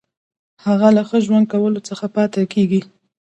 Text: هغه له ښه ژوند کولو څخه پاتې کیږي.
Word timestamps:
هغه 0.65 0.87
له 0.95 1.01
ښه 1.07 1.17
ژوند 1.25 1.45
کولو 1.53 1.79
څخه 1.89 2.05
پاتې 2.15 2.41
کیږي. 2.53 2.81